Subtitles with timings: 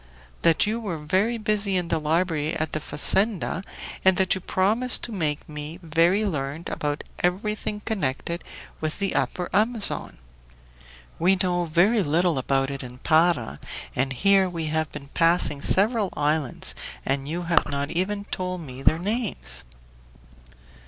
[0.41, 3.61] "That you were very busy in the library at the fazenda,
[4.03, 8.43] and that you promised to make me very learned about everything connected
[8.79, 10.17] with the Upper Amazon.
[11.19, 13.59] We know very little about it in Para,
[13.95, 16.73] and here we have been passing several islands
[17.05, 19.63] and you have not even told me their names!"